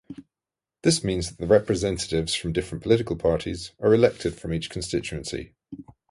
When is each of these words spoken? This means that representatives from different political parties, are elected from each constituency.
This 0.81 1.03
means 1.03 1.35
that 1.35 1.45
representatives 1.45 2.33
from 2.33 2.53
different 2.53 2.81
political 2.81 3.15
parties, 3.15 3.69
are 3.79 3.93
elected 3.93 4.33
from 4.33 4.51
each 4.51 4.67
constituency. 4.71 5.53